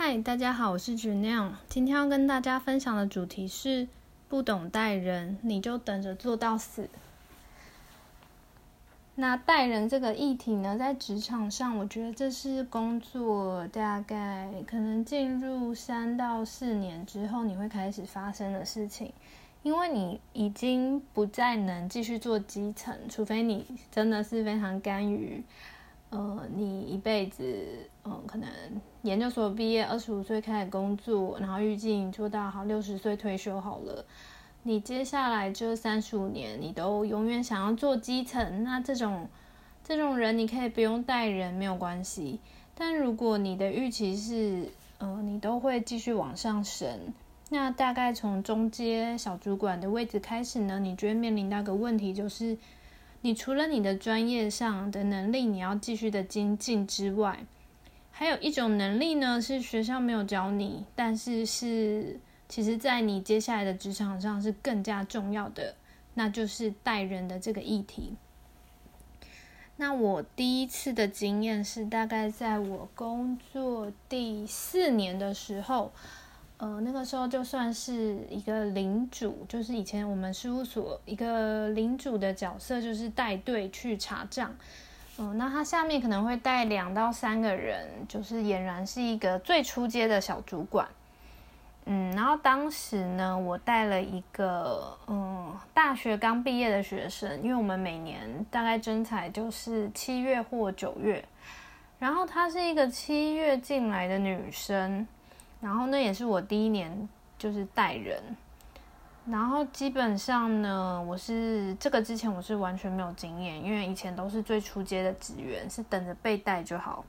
[0.00, 3.88] 嗨，大家好，我是 j u n i a 今天要跟大家分享的主题是
[4.28, 6.88] 不懂待人，你就等着做到死。
[9.16, 19.12] 那待人这个议题呢，在职场上，我觉得这是工作大概可能进入三到四年之后，你会开始发生的事情。
[19.64, 25.42] 因为你已经不再能继续做基层，除非你真的是非常甘于，
[26.10, 27.44] 呃，你一辈子，
[28.04, 28.48] 嗯，可能
[29.02, 34.04] 研究所毕业，二十五岁开始工作，然后预计做到好六十岁退休好了。
[34.62, 39.28] 你接下来这三十五年，你都永远想要做基层，那这种
[39.84, 42.40] 这种人，你可以不用带人没有关系。
[42.74, 47.12] 但如果你的预期是，呃，你都会继续往上升。
[47.50, 52.56] 那大概从中阶小主管的位置开始呢，你就会面临到个问题，就是
[53.20, 57.44] 你除了你的专业上的能力，你要继续的精进之外，
[58.10, 65.74] 还有一种能力呢，是学校没有教你，但是是其实在你接下来的职场上是更加重要的，
[66.14, 68.14] 那就是带人的这个议题。
[69.76, 75.92] 那我第一次的经验是大概在我工作第四年的时候。
[76.58, 84.52] 呃，那个时候就算是一个领主，就是以前我们事务所一个领主的角色，就是带队去查账。
[85.18, 90.88] 嗯，那他下面可能会带两到三个人，就是俨然是一个最初阶的小主管。
[91.84, 101.24] 嗯，然后当时呢，我带了一个嗯大学刚毕业的学生，因为我们每年大概征才就是七月或九月，
[102.00, 105.06] 然后她是一个七月进来的女生。
[105.60, 108.22] 然后那也是我第一年就是带人，
[109.26, 117.04] 然后基本上呢，我是这个之前我是完全没有经验，因为以前都是最初阶的职员，是等着被带就好。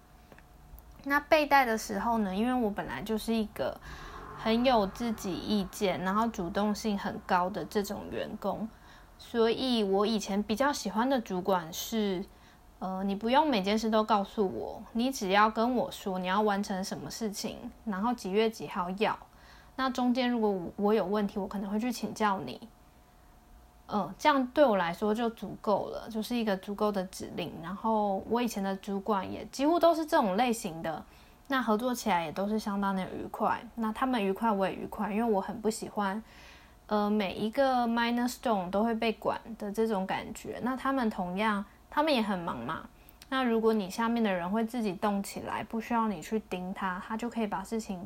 [1.03, 3.79] 那被带的时候呢，因为我本来就是一个
[4.37, 8.67] 很有自己意见，然后主动性很高的这种员工，
[9.17, 12.25] 所以我以前比较喜欢的主管是。
[12.79, 19.19] 呃，你不用每件事都告诉我，你只要跟我说你要完成什么事情，然后几月几号要。
[19.75, 22.57] 那中间如果我有问题，我可能会去请教你。
[23.87, 27.51] 嗯，这样对我来说就足够了，就是一个足够的指令。
[27.61, 31.03] 然后我以前的主管也几乎都是这种类型的，
[31.47, 33.61] 那合作起来也都是相当的愉快。
[33.75, 36.23] 那他们愉快，我也愉快，因为我很不喜欢，
[36.87, 40.61] 呃，每一个 minor stone 都会被管的这种感觉。
[40.63, 41.65] 那他们同样。
[41.89, 42.87] 他们也很忙嘛，
[43.29, 47.99] 那如果你下面的人会自己动起来，不需要你去盯他，他就可以把事情，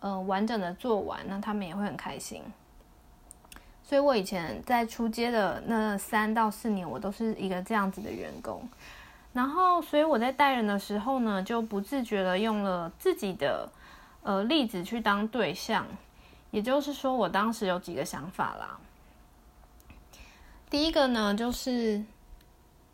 [0.00, 2.42] 呃，完整的做完，那他们也会很开心。
[3.82, 8.68] 所以我以前在出街的那三到四年，我都是一个这样子的员工。
[9.32, 13.68] 然后，所以我在带人的时候呢，就不自觉的用了自己的
[14.22, 15.86] 呃例子去当对象，
[16.50, 18.78] 也就是说，我当时有几个想法啦。
[20.70, 22.04] 第一个呢，就是。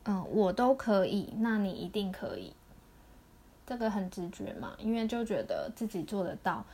[0.04, 2.52] 嗯，我都可以，那你一定可以。
[3.66, 6.64] 这个很直觉嘛，因为就觉得自己做得到，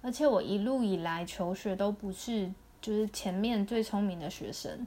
[0.00, 2.50] 而且我一路以来求学都不是
[2.80, 4.86] 就是前面最聪明的学生，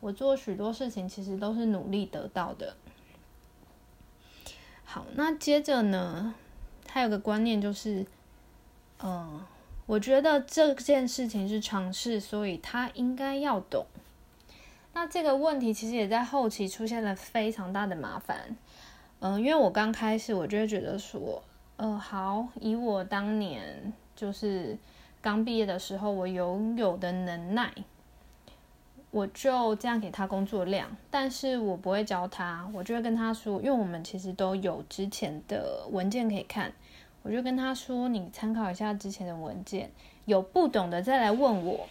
[0.00, 2.74] 我做许多事情其实都是努力得到的。
[4.84, 6.34] 好，那接着呢，
[6.88, 8.06] 还有个观念就是，
[9.02, 9.40] 嗯，
[9.84, 13.84] 我觉得这件事情是尝试，所以他应该要懂。
[14.94, 18.54] 那这个问题其实也在后期出现了非常大的麻烦，
[19.20, 21.42] 嗯，因为我刚开始我就会觉得说，
[21.76, 24.76] 呃，好，以我当年就是
[25.22, 27.72] 刚毕业的时候我拥有的能耐，
[29.10, 36.70] 我就这样给他工作量，但是我不会教他，我就会跟他说，因为我们其实都有之前的文件可以看，
[37.22, 39.90] 我就跟他说，你参考一下之前的文件，
[40.26, 41.88] 有不懂的再来问我，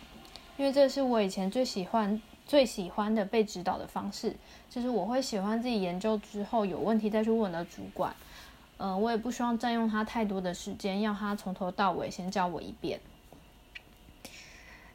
[0.55, 2.21] 因为这是我以前最喜欢。
[2.51, 4.35] 最喜欢的被指导的方式，
[4.69, 8.13] 就是我会喜欢自己研究之后有问题再去问的主管。
[8.75, 12.99] 嗯，我也不希望占用他太多的时间，要他从头到尾先教我一遍。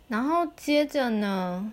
[0.09, 1.73] 然后接着呢，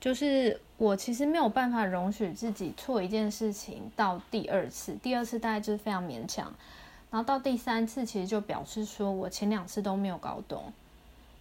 [0.00, 6.50] 就是我其实没有办法容许自己错一件事情到第二次，第二次大概就是非常勉强，
[7.10, 10.72] 然后到第三次其实就表示说我前两次都没有搞懂，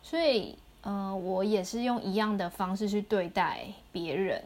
[0.03, 0.57] 所以。
[0.83, 4.43] 嗯，我也是用一样的方式去对待别人，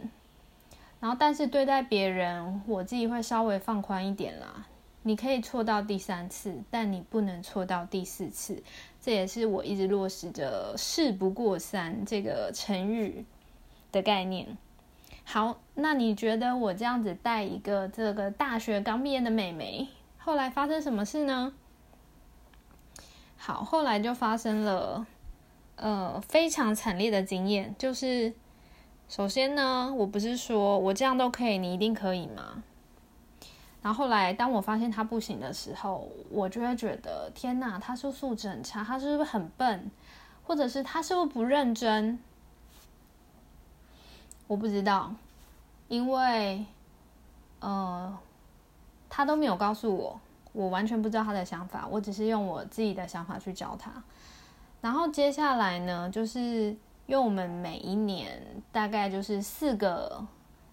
[0.99, 4.65] 然后但是对待别人，我自己会稍微放宽一点啦。
[5.03, 8.63] 你可以错到第三次，但你不能错到第四次。
[8.99, 13.23] 这也是我一直落实着“事不过三”这个成语
[13.91, 14.57] 的概念。
[15.23, 19.87] 好，那你觉得我这样子带一个这个大学刚毕业的妹妹，
[20.17, 21.53] 后来发生什么事呢？
[23.37, 25.05] 好，后来就发生了
[25.75, 28.33] 呃非常惨烈的经验，就是
[29.07, 32.63] 首先呢，我不是说我这样都可以，你一定可以吗？
[33.81, 39.92] 然后后来当我发现他不行的时候，我就会觉得天哪，他是素质很差，他是不是很笨，
[40.44, 42.18] 或者是他是不是不认真？
[44.48, 45.13] 我不知道，
[45.88, 46.66] 因为
[47.60, 48.18] 呃，
[49.10, 50.19] 他都没有告诉我。
[50.51, 53.92] 我完全不知道他的想法，我只是用我自己的想法去教他。
[54.85, 56.39] 然后接下来呢，就是
[57.07, 58.39] 因为我们每一年
[58.71, 60.23] 大概就是四个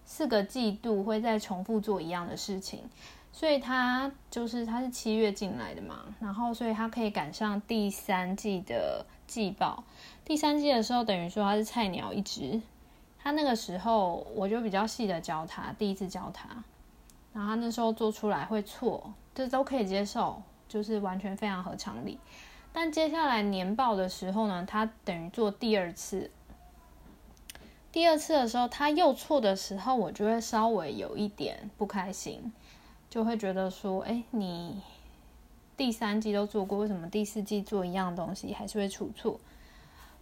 [0.05, 2.83] 四个季度会再重复做一样的事情，
[3.31, 9.83] 所以他就是他是七月进来的嘛，然后所以他可以赶上第三季的季报。
[10.23, 12.61] 第三季的时候，等于说他是菜鸟一只，
[13.17, 16.47] 他那个时候我就比较细的教他，第一次教他，
[17.33, 19.11] 然后他那时候做出来会错。
[19.33, 20.39] 这都可以接受，
[20.69, 22.19] 就是完全非常合常理。
[22.73, 26.31] 但接下来年报的时候呢，他等于做第二次，
[27.91, 32.51] 第二次的时候他又错的时候，我就会稍微有一点不开心，
[33.09, 34.81] 就会觉得说：“哎，你
[35.77, 39.39] 第三季都做过，为什么第四季做一样东西还是会出错？”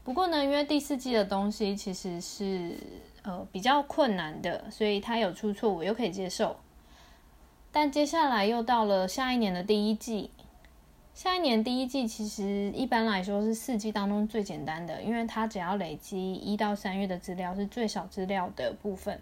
[0.04, 2.76] 不过呢，因为第四季的东西其实是
[3.22, 6.58] 呃比较困难的，所以他有出错，我又可以接受。
[7.72, 10.32] 但接下来又到了下一年的第一季，
[11.14, 19.22] 下一年第一季其实一般来说是四季当中最简单的，因为它只要累积一到三月的资料是最少资料的部分。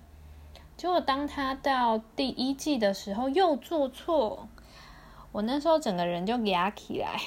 [0.77, 4.47] 结果当他到第一季的时候又做错，
[5.33, 7.19] 我那时候整个人就压起来，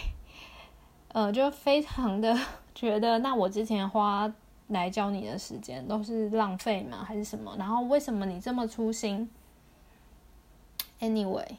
[1.09, 2.35] 呃，就非常的
[2.75, 4.33] 觉得，那我之前花
[4.69, 7.05] 来教你的时间都是浪费吗？
[7.07, 7.55] 还是什么？
[7.59, 9.29] 然后为什么你这么粗心
[10.99, 11.57] ？Anyway，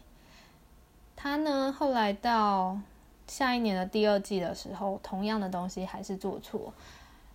[1.16, 2.80] 他呢后来到
[3.28, 6.74] 下一年的第二季的时候，同样的东西还是做错，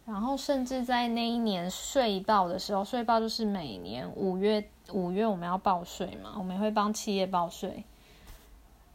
[0.05, 7.85] 然后甚至在那一年税报的时候，税报就是每年五月五月我们要报税嘛，我们会帮企业报税。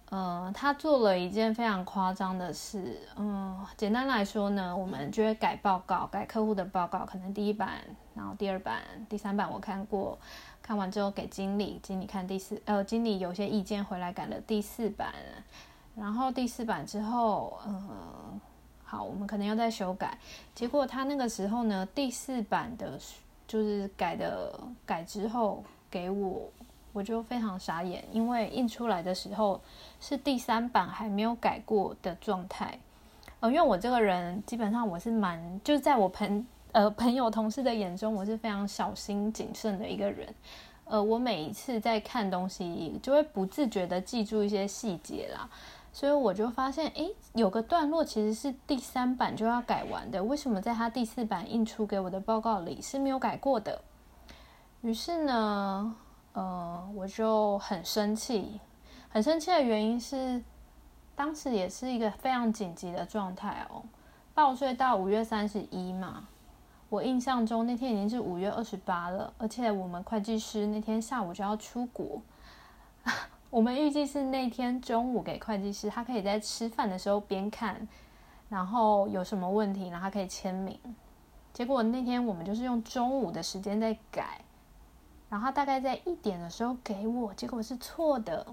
[0.10, 7.82] 呃，他做了一件非常夸张的事，嗯，简单来说呢，我们就会改报告，改客户的报告，可能第一版，
[8.14, 10.20] 然后第二版、第三版我看过。
[10.62, 15.14] 看完之后给经理，经理看第四，呃，经理有些意见回来改了第四版，
[15.96, 18.40] 然后第四版之后，呃，
[18.84, 20.18] 好，我们可能要再修改。
[20.56, 23.00] 结果他那个时候呢，第四版的，
[23.48, 26.50] 就是改的改之后给我，
[26.92, 29.62] 我就非常傻眼，因为印出来的时候
[30.00, 32.80] 是第三版还没有改过的状态。
[33.40, 36.46] 呃，因为我这个人基本上我是蛮，就是在我朋。
[36.74, 40.28] 呃，朋友、同事的眼中，我是非常小心谨慎的一个人。
[40.86, 45.48] 呃，我每一次在看东西，就会不自觉的记住一些细节啦。
[45.94, 53.80] 所以我就发现，诶，有个段落其实是第三版就要改完的，为什么在他第四版印出给我的报告里是没有改过的？
[54.82, 55.96] 于是呢，
[56.34, 58.60] 呃，我就很生气。
[59.08, 60.44] 很生气的原因是，
[61.16, 63.84] 当时也是一个非常紧急的状态哦，
[64.34, 66.28] 报税到五月三十一嘛。
[66.90, 72.20] 我印象中那天已经是五月二十八了，而且我们会计师那天下午就要出国。
[73.54, 77.88] 我们预计是那天中午给会计师，他可以在吃饭的时候边看，
[78.50, 80.76] 然后有什么问题，然后他可以签名。
[81.54, 84.42] 结果那天我们就是用中午的时间在改，
[85.30, 88.44] 然后大概在一点的时候给我，结果是错的，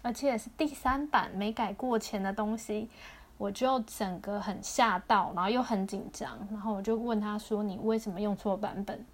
[0.00, 2.88] 而且是第三版没改过前的东西。
[3.36, 9.04] 我就整个很吓到，然后又很紧张，然后我就问他说：“你为什么用错版本？”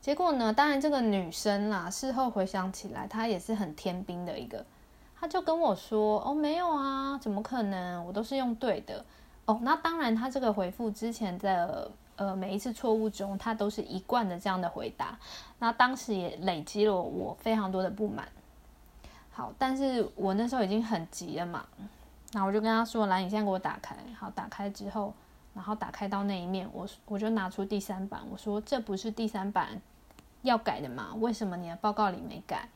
[0.00, 4.64] 结果呢，当然这个女生啦，事后回想起来，她也是很天兵的一个，
[5.18, 8.04] 她就跟我说：“哦，没有啊，怎么可能？
[8.06, 9.04] 我都是用对的。”
[9.44, 15.18] 哦，那当然，她这个回复之前的呃每一次错误中，她都是一贯的这样的回答。
[15.58, 18.28] 那当时也累积了我非常多的不满。
[19.32, 21.64] 好，但是我那时候已经很急了嘛。
[22.32, 25.12] 那我就跟他说：“来，你现在给我打开。”好，打开之后，
[25.54, 29.80] 然后打开到那一面，我我就拿出第三版，我说：“这不是第三版
[30.42, 31.14] 要改的吗？
[31.18, 32.68] 为什么你的报告里没改？”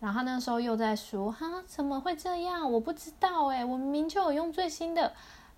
[0.00, 2.70] 然后他那时候又在说：“哈，怎么会这样？
[2.70, 5.12] 我不知道诶，我明明就有用最新的。”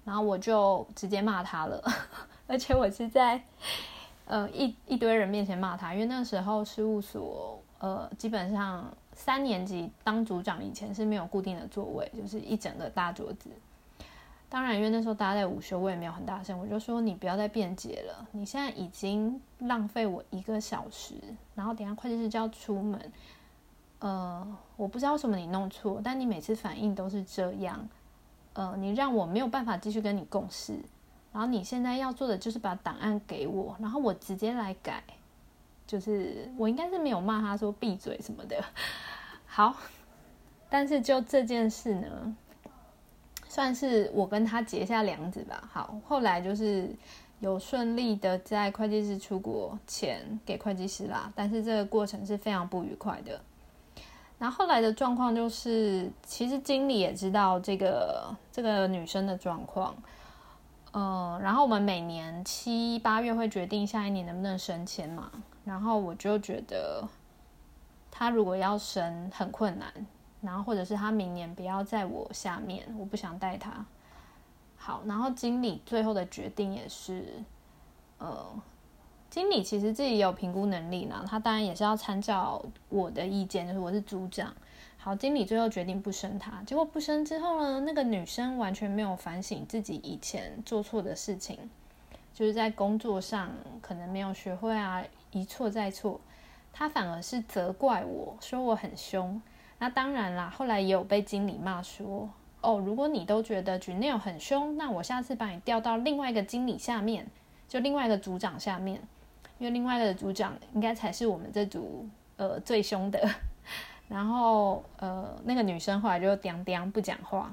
[0.05, 1.83] 然后我就直接骂他了，
[2.47, 3.43] 而且我是在
[4.25, 8.93] 呃一一堆人面前骂他，因为那时候事务所呃基本上。
[9.21, 13.50] 三年级当组长以前是没有固定的座位，就是一整个大桌子。
[14.50, 18.26] 当然，因为那时候大家在午休，我也没有很大声，我就说你不要再辩解了。
[18.33, 21.14] 你现在已经浪费我一个小时，
[21.55, 23.12] 然后等下会计师就要出门。
[23.99, 27.88] 呃，我不知道什么你弄错，但你每次反应都是这样。
[28.55, 30.78] 呃，你让我没有办法继续跟你共事，
[31.33, 35.02] 然后你现在要做的就是把档案给我，然后我直接来改。
[35.87, 38.62] 就是我应该是没有骂他说闭嘴什么的。
[39.47, 39.75] 好，
[40.69, 42.37] 但是就这件事呢，
[43.49, 45.69] 算是我跟他结下梁子吧。
[45.73, 46.88] 好，后来就是
[47.40, 53.40] 有顺利的在会计师出国前给会计师啦，但是这个过程是非常不愉快的。
[54.38, 59.97] 然后后来的状况就是，其实经理也知道这个这个女生的状况，
[60.93, 65.33] 嗯，然后我们每年七八月会决定下一年能不能升迁嘛。
[65.64, 67.02] 然后我就觉得，
[68.11, 69.93] 他如果要升很困难，
[70.40, 73.85] 然后或者是他明年不要在我下面，我不想带他。
[74.76, 77.25] 好，然后经理最后的决定也是，
[78.18, 78.47] 呃。
[79.30, 84.54] 经理其实自己也有评估能力呢，他当然也是要参照我的意见，就是我是组长。
[84.97, 91.59] 好，经理最后决定不升他，结果不升之后呢，那个女生完全没有反省自己以前做错的事情，
[92.33, 93.50] 就是在工作上
[93.83, 96.18] 可能没有学会啊，一错再错，
[96.73, 99.40] 她反而是责怪我说我很凶。
[99.78, 102.28] 那当然啦，后来也有被经理骂说，
[102.61, 107.26] 哦，如果你都觉得 j u n e 很凶，那我下次把你调到另外一个经理下面，
[107.68, 109.00] 就另外一个组长下面。
[109.58, 113.28] 因为另外一个组长应该才是我们这组呃最凶的，
[114.06, 117.52] 然后呃那个女生后来就嗲嗲不讲话。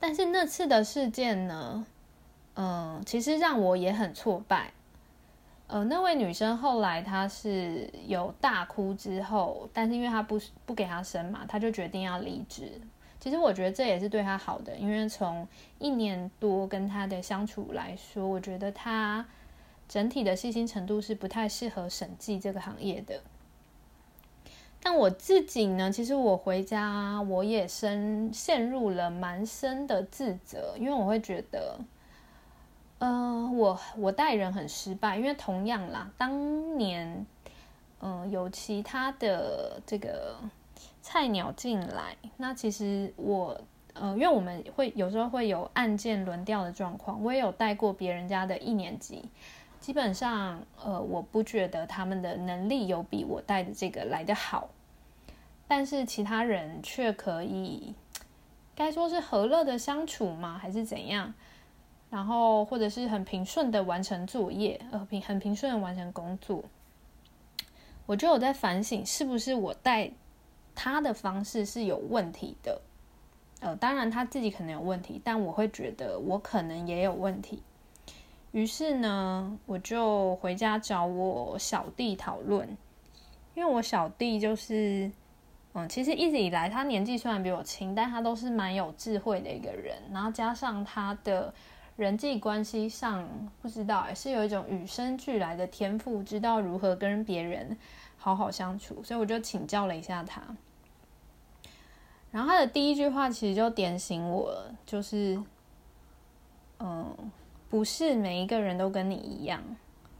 [0.00, 1.86] 但是那次的事件呢，
[2.54, 4.72] 嗯，其实让我也很挫败。
[5.72, 12.78] 呃，那位女生后来她是有大哭之后，但是因为她不不给她生嘛，她就决定要离职。
[13.18, 15.48] 其实我觉得这也是对她好的，因为从
[15.78, 19.24] 一年多跟她的相处来说，我觉得她。
[19.88, 23.20] 整体的细心程度是不太适合审计这个行业的。
[24.82, 31.78] 但我自己呢，其实我回家我也深陷入了蛮深的自责，因为我会觉得，
[33.02, 35.16] 呃，我我带人很失败。
[35.16, 37.26] 因为同样啦，当年，
[37.98, 40.36] 嗯，有其他的这个
[41.00, 43.60] 菜鸟进来，那其实我，
[43.94, 49.24] 呃，因为我们会有时候会有案件轮调的状况，我也有带过别人家的一年级。
[49.80, 54.68] 基本上，呃，我不觉得他们的能力有比我带的这个来的好，
[55.66, 57.96] 但是其他人却可以，
[58.76, 60.56] 该说是和乐的相处吗？
[60.56, 61.34] 还是怎样？
[62.12, 66.62] 然后或者是很平顺的完成作业，呃，平很平顺的完成工作。
[68.04, 70.10] 我就有在反省，是不是我带
[70.74, 72.82] 他的方式是有问题的？
[73.60, 77.62] 呃，当然他自己可能有问题，但我会觉得我可能也有问题。
[78.50, 82.68] 于是呢，我就回家找我小弟讨论，
[83.54, 85.10] 因为我小弟就是，
[85.72, 89.96] 嗯，其实一直以来他年纪虽然比我轻，但他都是蛮有智慧的一个人。
[90.12, 91.54] 然后加上他的
[91.96, 93.28] 人际关系上，
[93.60, 97.76] 不知道也是有一种与生俱来的天赋，知道如何跟别人
[98.16, 99.02] 好好相处。
[99.02, 100.42] 所以我就请教了一下他，
[102.30, 105.42] 然后他的第一句话其实就点醒我，就是，
[106.78, 107.16] 嗯。
[107.70, 109.58] 不是每一个人都跟你一样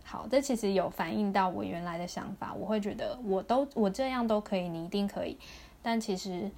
[0.05, 2.55] 好，这其实有反映到我原来的想法。
[2.55, 5.37] 我会觉得我都我这样都可以，你一定可以。
[5.83, 6.51] 但其实，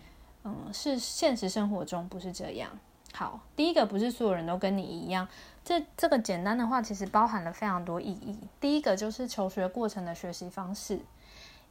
[0.45, 2.71] 嗯，是现实生活中不是这样。
[3.17, 5.29] 好，第一个不是所有人都跟你一样。
[5.65, 8.37] 这这个简单的话，其实包含了非常多意义。
[8.61, 10.99] 第一个就是求学过程的学习方式，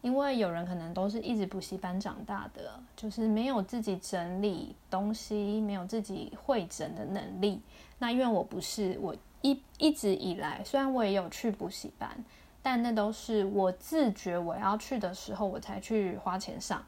[0.02, 7.62] 因为有人可能都是一直补习班长大的，就是没有自己整理东西，没有自己会诊的能力。
[8.00, 12.10] 那因为我不是我一一直以来，虽然我也有去补习班，
[12.62, 16.82] 但那都是我自觉我要去的时候，我才去花钱上。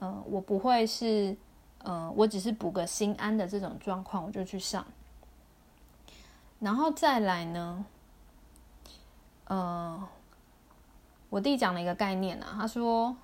[0.00, 1.36] 嗯，我不会是，
[1.84, 4.84] 嗯，我只是补个心安的这种状况，我就去上。
[6.60, 7.84] 然后再来呢，
[9.48, 10.06] 嗯，
[11.30, 13.16] 我弟讲了一个概念啊，他说，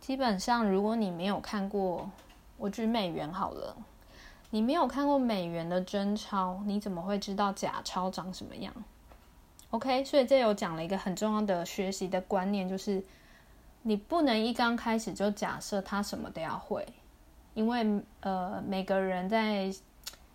[0.00, 2.10] 基本上如果你没有看过，
[2.58, 3.76] 我举美元好了。
[4.52, 8.74] 你没有看过美元的真钞，你怎么会知道假钞长什么样
[9.70, 13.00] ？OK，所以这有讲了一个很重要的学习的观念，就是
[13.82, 16.86] 你不能一刚开始就假设他什么都要会，
[17.54, 19.72] 因为呃每个人在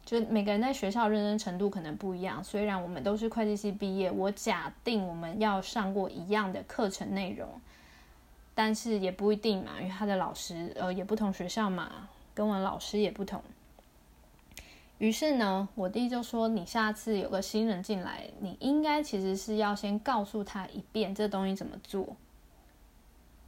[0.03, 2.43] 就每个人在学校认真程度可能不一样。
[2.43, 7.47] 虽然我们都是会计系毕业，我假定我们要上过一样的课程内容，
[8.53, 13.41] 但是也不一定嘛，因为他的老师呃也不同学校嘛，跟我老师也不同。
[14.97, 22.15] 于是呢，我弟就说：“你下次有个新人进来，你应该其实是要先告诉他一遍这东西怎么做。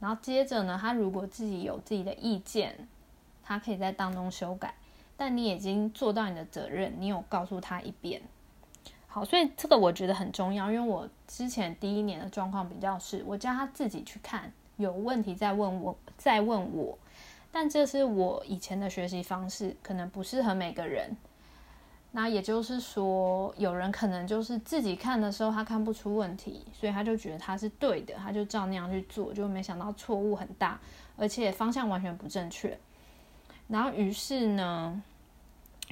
[0.00, 2.88] 然后接着呢，他如果自己有自己的意见，
[3.42, 4.74] 他可以在当中修改。
[5.16, 8.22] 但你已经做到你的责任，你有告诉他一遍。
[9.08, 16.96] 好，所以这个我觉得很重要，因为我之前第一年的状况比较是，我叫他自己去看，有问题再问我，再问我。
[17.50, 21.16] 但这是我以前的学习方式，可能不适合每个人。
[22.12, 30.80] 那也就是说，有人可能就是自己看的时候，他看不出问题，所以他就觉得他是对的，他就照那样去做，就没想到错误很大，
[31.16, 32.78] 而且方向完全不正确。
[33.68, 35.02] 然后，于是呢，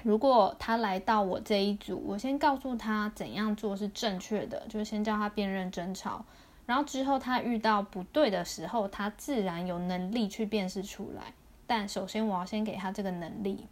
[0.02, 6.24] 如果他来到我这一组，我先告诉他怎样做是正确的，就先教他辨认争吵。
[6.64, 11.34] 然后之后他遇到不对的时候，他自然有能力去辨识出来。
[11.66, 13.66] 但首先我要先给他这个能力，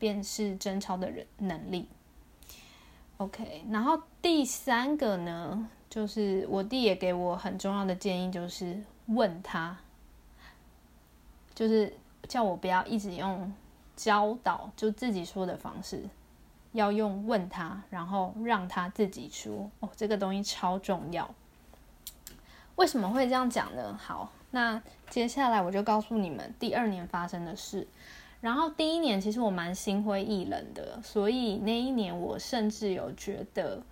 [0.00, 1.86] 辨识争吵的人能力。
[3.18, 9.78] OK，然后第三个呢，就是我弟也给我很重要的建议，就是问他，
[11.54, 11.92] 就是。
[12.28, 13.52] 叫我不要一直用
[13.96, 16.04] 教导，就自己说的方式，
[16.70, 19.68] 要用问他，然后让他自己说。
[19.80, 21.28] 哦，这个东西超重要。
[22.76, 23.98] 为什么会这样讲呢？
[24.00, 27.88] 好，那接下来我就告诉你们第二年发生的事。
[28.40, 33.82] 然后第一年其实我蛮心灰意冷的，所以那一年我甚至有觉得，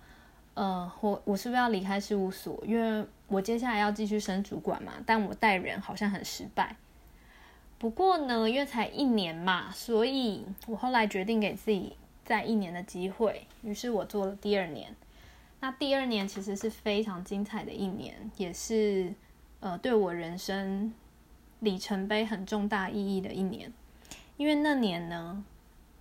[0.55, 2.61] 呃，我我是不是要离开事务所？
[2.65, 6.75] 因为我接下来要继续升主管嘛，但我带人好像很失败。
[7.77, 13.45] 不过呢，因为才一年嘛，所以我后来决定给自己再一年的机会。
[13.61, 14.95] 于是我做了第二年。
[15.61, 19.13] 那第二年其实是非常精彩的一年，也是
[19.59, 20.91] 呃对我人生
[21.59, 23.71] 里程碑很重大意义的一年。
[24.39, 25.43] 因为那年呢，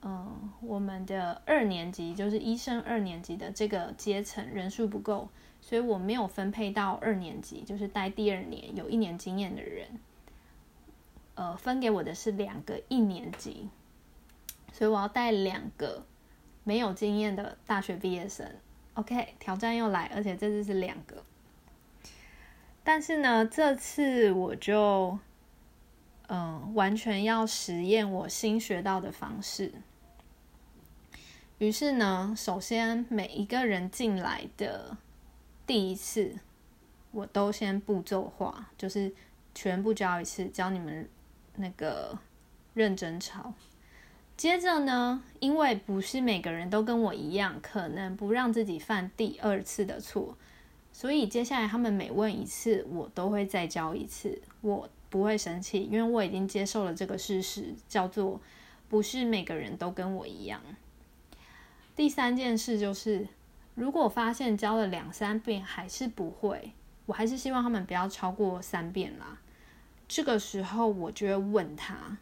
[0.02, 5.28] 嗯，我们的二年级就是医生二年级的这个阶层人数不够，
[5.60, 9.88] 所以我没有分配到二年级，就是带第二年有一年经验的人。
[11.34, 13.68] 呃，分给我的是两个一年级，
[14.72, 16.04] 所以我要带两个
[16.62, 18.48] 没有经验的大学毕业生。
[18.94, 21.24] OK，挑战又来，而且这次是两个。
[22.84, 25.18] 但是呢，这次我就
[26.28, 29.72] 嗯，完全要实验我新学到的方式。
[31.58, 34.96] 于是呢，首先每一个人进来的
[35.66, 36.36] 第一次，
[37.10, 39.12] 我都先步骤化，就是
[39.54, 41.08] 全部教一次，教你们。
[41.60, 42.16] 那个
[42.72, 43.52] 认真抄。
[44.36, 50.38] 接着呢，因为不是每个人都跟我一样，可能不让自己犯第二次的错，
[50.92, 54.40] 所以接下来他们每问一次，我都会再教一次。
[54.60, 58.40] 我不会生气，因为我已经接受了这个事实，叫做
[58.88, 60.60] 不是每个人都跟我一样。
[61.96, 63.28] 第三件事就是，
[63.74, 66.72] 如果发现教了两三遍还是不会，
[67.06, 69.38] 我还是希望他们不要超过三遍啦。
[70.06, 72.18] 这个时候，我就会问他：“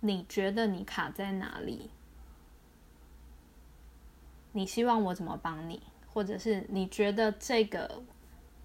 [0.00, 1.90] 你觉得你卡在哪里？
[4.52, 5.82] 你希望我怎么帮你？
[6.12, 8.02] 或者是你觉得这个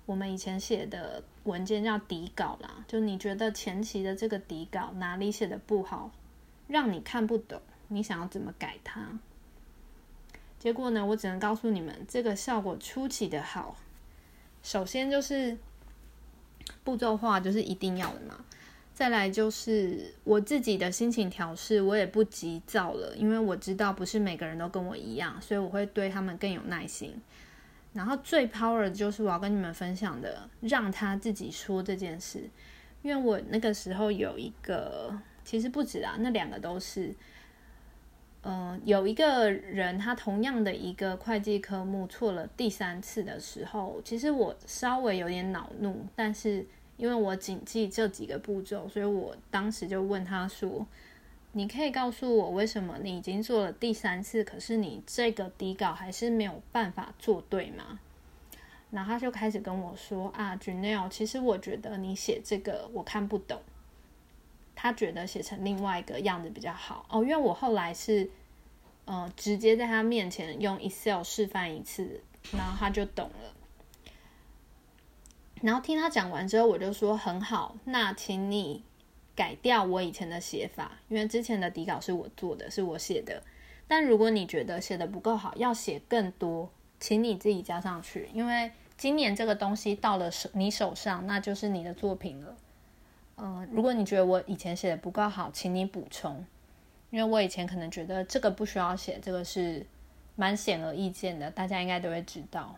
[0.06, 2.86] 我们以前写的文件叫底稿啦？
[2.88, 6.12] 就你觉得前期的这个底稿哪里写的不好，
[6.68, 7.60] 让你看不懂？
[7.88, 9.18] 你想要怎么改它？
[10.60, 11.06] 结果呢？
[11.06, 13.78] 我只能告诉你们，这个效果出奇的好。
[14.62, 15.58] 首先就是。
[16.84, 18.44] 步骤化就是一定要的嘛，
[18.92, 27.22] 再来就是我自己的心情调试，我也不急躁了，因为我知道不是每个人都跟我一样，所以我会对他们更有耐心。
[27.96, 32.48] 然后最 power 的就是我要跟你们分享的，让他自己说这件事，
[33.02, 37.16] 因为我那个时候有一个，其实不止啊，那两个都是。
[38.48, 46.64] 嗯，有一个人，他同样的一个会计科目错了第三次的时候，其实我稍微有点恼怒，但是
[46.96, 50.86] 因为我谨记这几个步骤，所以我当时就问他说
[51.58, 57.98] ：“你可以告诉我为什么你已经做了第三次，可是你这个底稿还是没有办法做对吗？”
[58.92, 63.62] 然后他就开始跟我说：“啊 j u n e l 其实我觉得你写这个我看不懂。”
[64.76, 68.30] 他觉得写成另外一个样子比较好哦，因为我后来是，
[69.06, 72.20] 呃，直接在他面前用 Excel 示范一次，
[72.52, 73.56] 然后他就懂了。
[75.62, 78.84] 然后听他讲完之后，我就说很好，那请你
[79.36, 83.44] 改掉我以前的写法，因为之前的底稿是我做的，是我写的。
[83.88, 86.70] 但如果你觉得写的不够好，要写更多，
[87.00, 92.56] 请你自己加上去，因为今年这个东西到了手你手上，那就是你的作品了。
[93.38, 96.46] 嗯，如果你觉得我以前写的不够好，请你补充，
[97.10, 99.86] 因为我以前可能觉得这个不需要写，这个是
[100.36, 102.76] 蛮显而易见的，大家应该都会知道。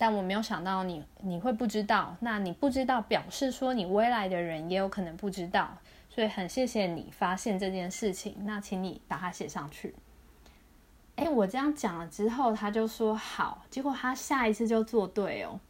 [0.00, 5.76] 但我没有想到你你会不知道，那你不知道表示说你未来的人也有可能不知道，
[6.08, 9.94] 所以很谢谢你发现这件事情，那请你把它写上去。
[11.16, 15.60] 哎，我这样讲了之后，他就说好，结果他下一次就做对哦。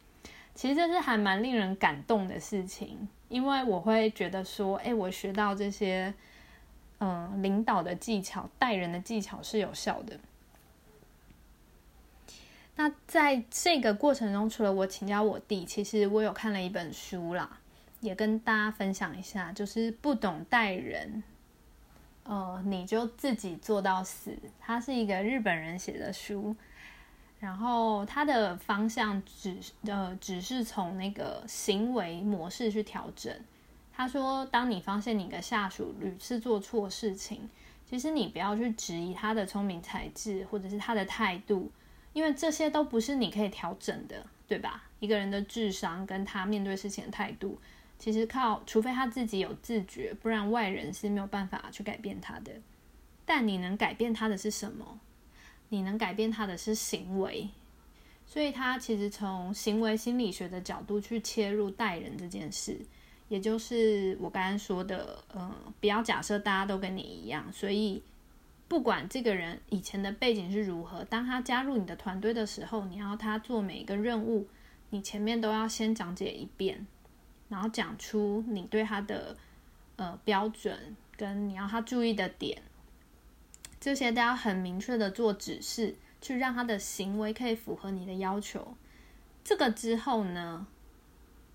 [0.55, 6.13] 其实这是还蛮令人感动的事情，因为我会觉得说，哎，我学到这些，
[7.01, 10.17] 嗯，领导的技巧、待人的技巧是有效的。
[12.81, 17.59] 那在这个过程中，除了我请教我弟，其实我有看了一本书啦，
[17.99, 21.21] 也跟大家分享一下，就是不懂带人，
[22.23, 24.35] 呃，你就自己做到死。
[24.59, 26.55] 它是一个日本人写的书。
[27.39, 33.31] 然后它的方向只呃只是从那个行为模式去调整。
[33.93, 37.47] 他说，当你发现你的下属屡次做错事情，
[37.87, 41.71] 其实你不要去质疑他的聪明才智或者是他的态度，
[42.13, 44.83] 因为这些都不是你可以调整的，对吧？
[44.99, 47.59] 一个人的智商跟他面对事情的态度，
[47.97, 52.51] 其实靠除非他自己有自觉，不然外人是没有办法去改变他的。
[53.25, 54.99] 但你能改变他的是什么？
[55.69, 57.47] 你能改变他的是行为，
[58.25, 62.77] 所以他其实从行为心理学的角度去切入待人这件事，
[63.29, 68.03] 也就是我刚刚说的，呃，不要假设大家都跟你一样，所以
[68.71, 74.47] 不管这个人以前的背景是如何，当他加入你的团队的时候，你要他做每一个任务，
[74.91, 76.87] 你前面都要先讲解一遍，
[77.49, 79.35] 然后讲出你对他的
[79.97, 82.61] 呃标准跟你要他注意的点。
[83.77, 88.77] 这些都要很明确的做指示，去让他的行为可以符合你的要求。
[89.43, 90.65] 这个之后呢，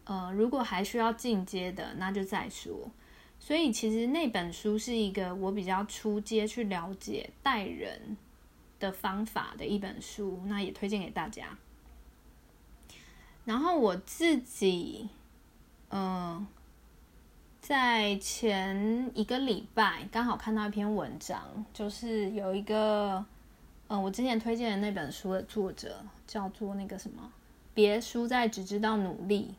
[0.05, 2.91] 呃，如果还需要进阶的，那就再说。
[3.39, 8.17] 所以其实那本书是一个我比较出阶去了解待人
[8.79, 11.57] 的方法的一本书，那也推荐给大家。
[13.45, 15.09] 然后我自己，
[15.91, 16.47] 嗯。
[17.59, 23.27] 在前一个礼拜，刚好看到一篇文章，就是有一个，
[23.89, 27.33] 嗯，我之前推荐的那本书的作者叫做那个什么，
[27.75, 29.53] 别输在只知道努力。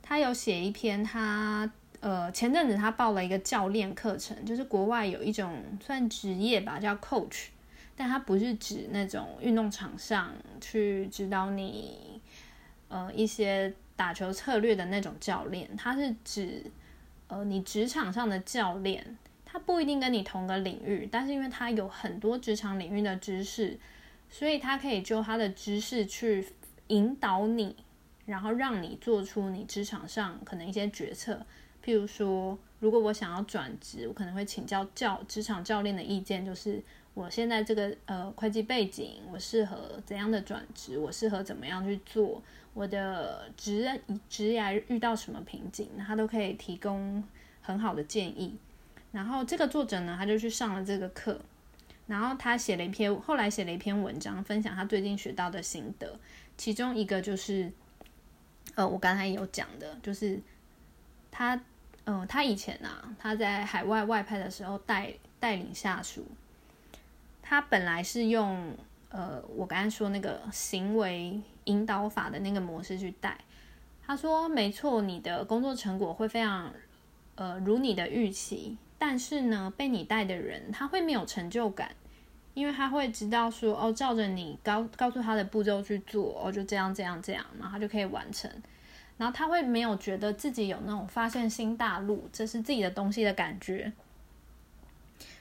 [0.00, 1.68] 他有写一篇，他
[2.00, 7.46] 呃前阵子他报了一个教练课程，就是国外有一种算职业吧，叫 coach，
[7.96, 12.20] 但他不是指那种运动场上去指导你
[12.88, 16.64] 呃一些打球策略的那种教练，他是指。
[17.32, 23.78] 呃，你职场上的教练，他不一定跟你同个领域，但是因为他有很多职场领域的知识，
[24.28, 26.44] 所以他可以就他的知识去
[26.88, 27.76] 引导你，
[28.26, 31.46] 然后让你做出你职场上可能一些决策。
[31.84, 36.82] 譬如说，如果我想要转职，我可能会请教教职场教练的意见，就是
[37.14, 42.42] 我现在这个呃会计背景，我适合怎样的转职，我适合怎么样去做。
[42.72, 47.22] 我的职职涯遇到什么瓶颈，他都可以提供
[47.60, 48.56] 很好的建议。
[49.10, 51.40] 然后这个作者呢，他就去上了这个课，
[52.06, 56.16] 然后他写了一篇，后来写了一篇文章，分享他最近学到的心得。
[56.56, 57.72] 其中一个就是，
[58.76, 60.40] 呃，我刚才有讲的，就是
[61.32, 61.60] 他，
[62.10, 66.26] 嗯，他以前啊，他在海外外派的时候带带领下属，
[67.40, 68.74] 他本来是用。
[69.12, 73.36] 呃，我刚才说那个行为引导法的那个模式去带，
[74.06, 76.72] 他说没错，你的工作成果会非常
[77.34, 81.90] 呃如你的预期，但是呢，被你带的人他会没有成就感，
[82.54, 88.48] 因为他会知道说哦，照着你告告诉他的步骤去做，哦就这样这样这样，然后他就可以完成，
[89.20, 93.92] 然后他会没有觉得自己有那种发现新大陆，这是自己的东西的感觉。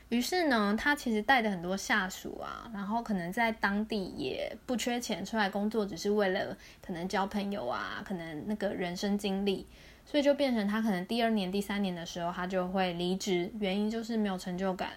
[0.10, 9.65] 于是呢，他其实带的很多下属啊，然后可能在当地也不缺钱，出来工作只是为了可能交朋友啊，可能那个人生经历，
[10.06, 14.89] 所以就变成他可能第二年、第三年的时候，他就会离职，原因就是没有成就感，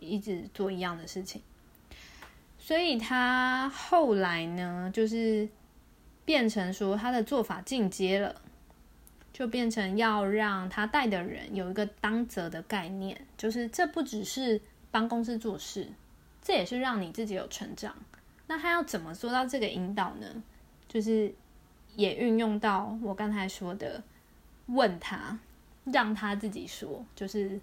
[0.00, 1.40] 一直做一样的事情。
[2.58, 5.48] 所以他后来呢，就是
[6.24, 8.42] 变成说他的做法进阶了。
[9.32, 15.88] 就变成要让他带的人有一个当责的概念，就是这不只是帮公司做事，
[16.40, 17.96] 这也是让你自己有成长。
[18.46, 20.40] 那他要怎么做到这个引导呢？
[20.86, 21.34] 就是
[21.96, 24.00] 也运用到我刚才说的，
[24.66, 25.36] 问他，
[25.82, 27.60] 让他自己说，就是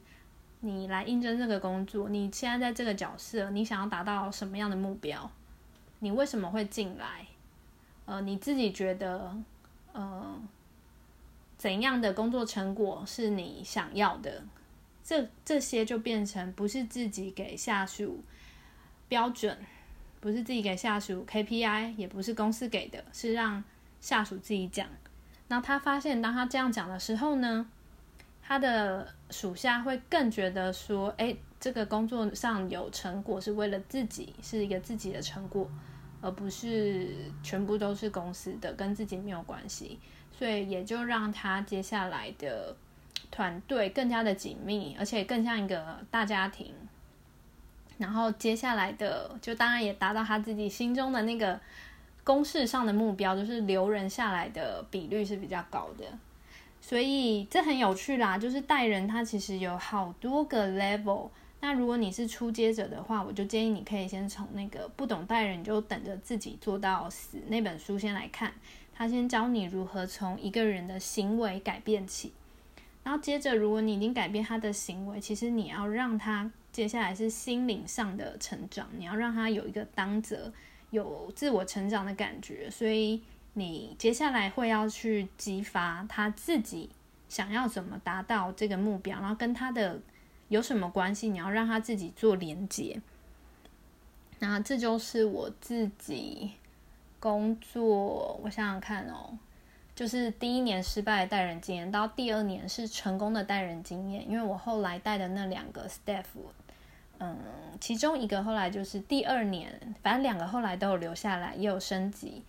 [0.60, 5.32] 你来应征这个工作，你现在在这个角色，你想要达到什么样的目标？
[6.00, 7.28] 你为什么会进来？
[8.06, 9.36] 呃，你自己觉得，
[9.94, 10.42] 呃。
[11.58, 14.42] 怎样的工作成果是你想要的？
[15.04, 18.24] 这这些就变成不是自己给下属
[19.08, 19.56] 标准，
[20.20, 23.64] 不是自己给下属 KPI，也不是公司给的，是让
[24.00, 24.88] 下属自己讲。
[25.50, 27.70] 那他发现，当他这样讲的时候呢，
[28.42, 35.70] 他的属下会更觉得说，哎，这个工作上有成果是为了自己，是一个自己的成果，
[36.22, 37.10] 而不是
[37.44, 40.00] 全部都是公司的，跟自己没有关系。
[40.32, 42.76] 所以也就让他接下来的
[43.30, 46.74] 团队更加的紧密，而且更像一个大家庭。
[47.98, 51.60] 然后接下来的就当然也达到他自己心中的那个
[52.24, 56.06] 公式上的目标，就是留人下来的比率是比较高的。
[56.82, 61.30] 所以这很有趣啦，就是带人他其实有好多个 level。
[61.62, 68.54] 那如果你是初阶者的话，我就建议你可以先从那个不懂带人就等着自己做到死那本书先来看，
[68.94, 72.34] 他先教你如何从一个人的行为改变起。
[73.04, 80.52] 然后接着，如果你已经改变他的行为，其实你要让他接下来是心灵上的成长，你要让他有一个当责、
[80.90, 82.70] 有自我成长的感觉。
[82.70, 83.22] 所以。
[83.54, 86.90] 你接下来会要去激发他自己
[87.28, 90.00] 想要怎么达到这个目标，然后跟他的
[90.52, 91.30] 有什么关系？
[91.30, 93.02] 你要让他自己做连接。
[94.40, 96.52] 那这就是我自己
[97.22, 99.38] 工作，我想想看哦，
[99.96, 104.30] 就是第一年失败的带人经验，到第二年是成功的带人经验。
[104.30, 106.26] 因为我后来带的那两个 staff，
[107.20, 107.38] 嗯，
[107.80, 112.44] 其中一个后来就是第二年，反正两个后来都有留下来，也有升级。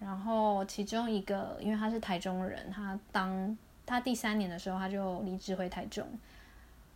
[0.00, 6.04] 然后其中一个，因为他是台中人，他当他第三年的时候，他就离职回台中。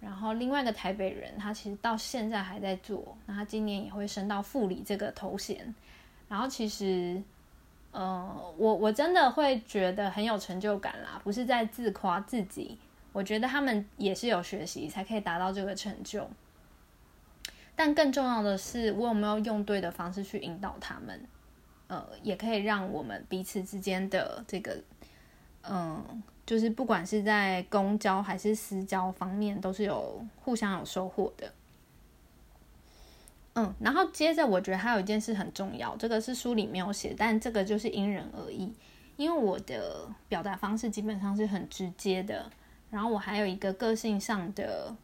[0.01, 5.75] 然后另外一个台北人，他其实到现在还在做，那他今年也会升到副理这个头衔。
[6.29, 7.21] 然后其实，
[7.91, 12.79] 呃，我我真的会觉得很有成就感啦，不是在自夸自己。
[13.13, 16.29] 我觉得他们也是有学习才可以达到这个成就。
[17.75, 21.27] 但更重要的是，我有没有用对的方式去引导他们？
[21.89, 24.77] 呃，也可以让我们彼此之间的这个，
[25.63, 31.53] 嗯，就是不管是在公交还是私交方面，都是有互相有收获的。
[33.53, 38.73] 嗯，然后接着我觉得还有一件事很重要，这个是书里没有写，但这个就是因人而异。
[39.19, 42.51] 因为我的表达方式基本上是很直接的，
[42.89, 44.97] 然后我还有一个个性上的，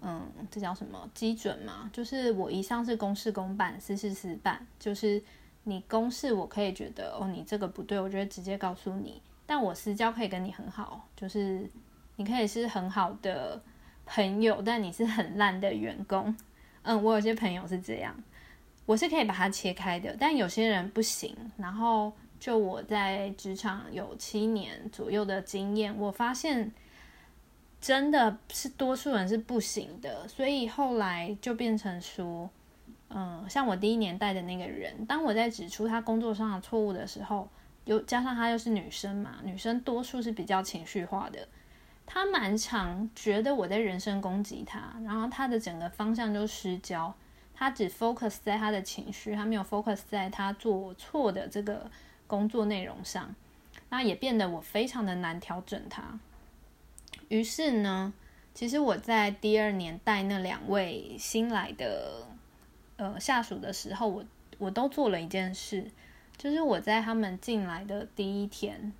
[0.00, 1.90] 嗯，这叫什么基准嘛？
[1.92, 5.20] 就是我一向是公事公办，私事私办，就是。
[5.66, 9.22] 你公事我可以觉得哦，你这个不对，我觉得直接告诉你。
[9.46, 11.70] 但我私交可以跟你很好，就是
[12.16, 13.62] 你可以是很好的
[14.06, 16.36] 朋友，但你是很烂的员工。
[16.82, 18.14] 嗯，我有些朋友是这样，
[18.86, 21.36] 我是可以把它切开的，但有些人不行。
[21.56, 26.72] 然后就我在职场有七年左右的经验，我发现
[27.80, 32.50] 真的是多数人是不行的，所以后来就变成说。
[33.16, 37.48] 嗯，像我第一年带的那个人，当我在指出他工作上的错误的时候，
[37.84, 41.48] 又加上她又是女生嘛，女生多数是比较情绪化的，
[42.06, 47.14] 她蛮常觉得我在人身攻击她，然后她的整个方向就失焦，
[47.54, 51.90] 她只 focus 在她的情绪，她没有 focus 在她做错的这个
[52.26, 53.34] 工作内容上，
[53.90, 56.18] 那也变得我非常的难调整她。
[57.28, 58.12] 于是呢，
[58.54, 62.26] 其实我在第二年带那两位新来的。
[62.96, 64.24] 呃，下属的时候，我
[64.56, 65.84] 我都做了一件事，
[66.36, 68.92] 就是我在他们进来的第一天，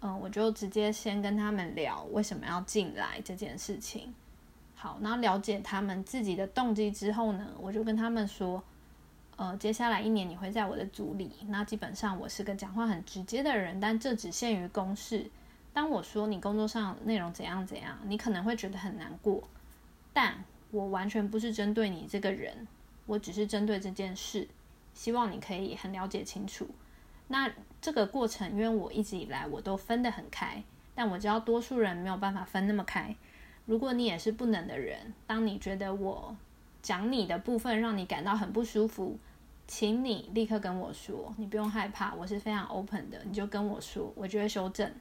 [0.00, 4.14] 嗯，我就直接先跟他们聊为什么要进来这件事情。
[4.74, 8.62] 好，然后了解他们自己的动机之后呢，我就跟他们说，
[9.36, 15.28] 呃，接下来一年你会在我的组里，那基本上我是个讲话很直接的人，但这只限于公事。
[15.72, 19.42] 当我说你工作上内容怎样怎样，你可能会觉得很难过，
[20.12, 22.66] 但我完全不是针对你这个人。
[23.06, 24.46] 我只是针对这件事，
[24.98, 26.68] 希望你可以很了解清楚。
[27.28, 27.48] 那
[27.80, 30.60] 这个过程，因为我一直以来我都分得很开，
[30.92, 33.14] 但我知道多数人没有办法分那么开。
[33.64, 36.36] 如果你也是不能的人，当你觉得我
[36.82, 39.16] 讲你的部分让你感到很不舒服，
[39.68, 44.92] 请你立刻跟我说，你不用害怕，我是非常 open 的，你就跟我说，我就会修正。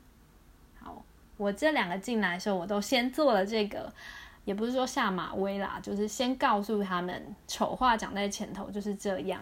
[0.79, 1.03] 好，
[1.37, 3.91] 我这两个进来的时候，我都先做了这个。
[4.45, 9.41] 也不是说下马威啦，就是先告诉他们，丑话讲在前头就是这样。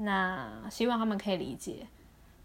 [0.00, 1.86] 那希望他们可以理解。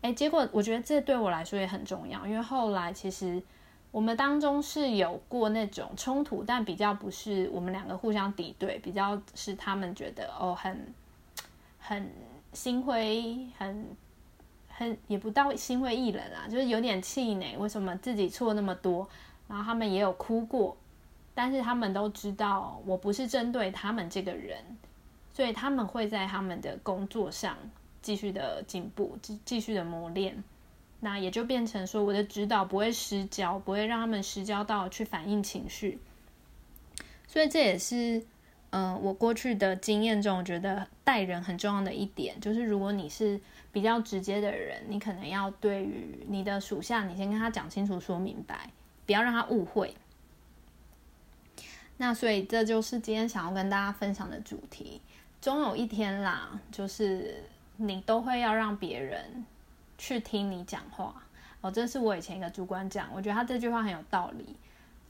[0.01, 3.41] 哎，结果我觉得这对我来说也很重要，因为后来其实
[3.91, 10.93] 我们当中是有过那种冲突，但比较不是我们两个互相敌对，比较是他们觉得哦很
[11.79, 12.11] 很
[12.51, 13.87] 心灰，很
[14.67, 19.07] 很也不到心灰意冷啊，就是有点气馁，为什么自己错那么多，
[19.47, 20.75] 然后他们也有哭过。
[21.35, 24.63] 但是他们都知道我不是针对他们这个人，
[25.33, 27.57] 所以他们会在他们的工作上
[28.01, 30.43] 继续的进步，继继续的磨练。
[30.99, 35.99] 那也就变成说，我的指导不会失焦，不会让他们失焦到去反映情绪。
[37.27, 38.23] 所以这也是，
[38.69, 43.41] 嗯，我过去的经验中，我觉得待人很重要的一点，就是如果你是
[43.71, 48.69] 比较直接的人，你可能要对于你的属下，你先跟他讲清楚、说明白，
[49.05, 49.93] 不要让他误会。
[51.97, 55.01] 那所以这就是今天想要跟大家分享的主题。
[55.43, 57.43] 终有一天啦，就是
[57.75, 59.43] 你都会要让别人
[59.97, 61.13] 去听你讲话。
[61.59, 64.55] 哦，这是我以前一个主管讲，我觉得他这句话很有道理。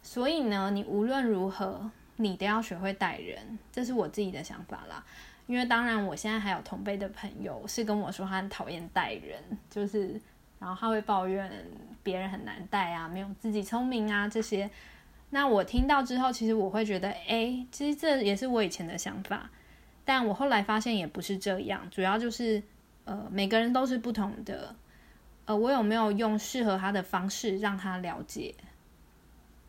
[0.01, 5.05] 所以呢，你无论如何，你都要学会待人，这是我自己的想法啦。
[5.45, 10.19] 因为当然，我现在还有同辈的朋友是跟我说他很讨厌待人，就是
[10.57, 11.47] 然后他会抱怨
[12.01, 14.67] 别人很难带啊，没有自己聪明啊这些。
[15.29, 19.47] 那我听到之后，其实我会觉得，哎，其实这也是我以前的想法，
[20.05, 21.87] 但我后来发现也不是这样。
[21.89, 22.61] 主要就是，
[23.05, 24.75] 呃，每个人都是不同的，
[25.45, 28.53] 呃，我有没有用适合他的方式让他了解？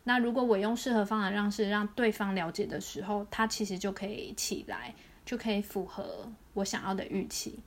[0.03, 4.93] 那如果我用适合方法让是让对方了解的时候，他其实就可以起来，
[5.25, 7.59] 就可以符合我想要的预期。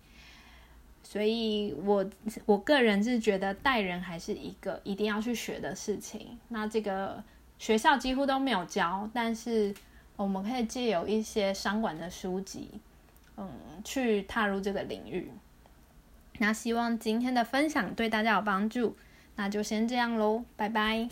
[1.02, 2.08] 所以，我
[2.46, 6.38] 我个人是觉得带人还是一个一定要去学的事情。
[6.48, 7.22] 那这个。
[7.60, 9.74] 学校几乎都没有教，但是
[10.18, 12.68] 我们可以借由一些商管的书籍，
[13.36, 13.48] 嗯，
[13.84, 15.30] 去踏入这个领域。
[16.38, 18.96] 那希望今天的分享对大家有帮助，
[19.36, 21.08] 那就先这样喽，拜拜。